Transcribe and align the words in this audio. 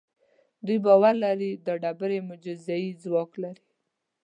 دوی 0.65 0.77
باور 0.85 1.13
لري 1.23 1.51
دا 1.65 1.73
ډبرې 1.83 2.17
معجزه 2.27 2.75
اي 2.81 2.89
ځواک 3.03 3.31
لري. 3.43 3.63